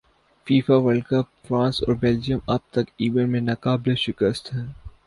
FIFA 0.47 0.75
world 0.77 1.03
cup 1.09 1.27
France 1.47 1.81
اور 1.83 1.93
Belgium 2.01 2.39
اب 2.47 2.61
تک 2.71 2.85
ایونٹ 2.97 3.29
میں 3.29 3.41
ناقابل 3.41 3.95
شکست 4.05 4.53
ہیں 4.53 4.65